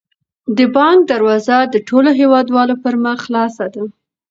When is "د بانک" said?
0.57-0.99